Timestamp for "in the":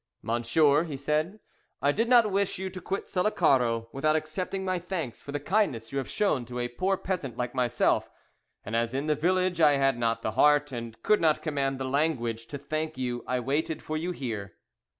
8.95-9.13